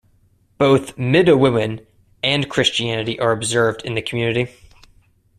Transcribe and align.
Both 0.57 0.95
Midewiwin 0.97 1.85
and 2.23 2.49
Christianity 2.49 3.19
are 3.19 3.31
observed 3.31 3.83
in 3.85 3.93
the 3.93 4.01
community. 4.01 4.47